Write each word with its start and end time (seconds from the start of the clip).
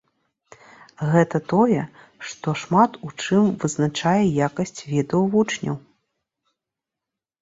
Гэта 1.15 1.41
тое, 1.51 1.81
што 2.31 2.47
шмат 2.63 2.91
у 3.09 3.11
чым 3.25 3.45
вызначае 3.65 4.17
якасць 4.47 4.77
ведаў 4.95 5.21
вучняў. 5.37 5.75